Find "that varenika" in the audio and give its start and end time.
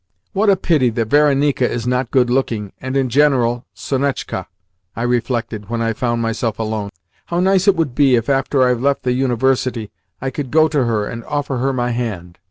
0.89-1.69